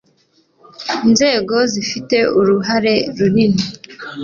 inzego 1.05 1.55
zifite 1.73 2.17
uruhare 2.39 2.93
runini 3.17 3.63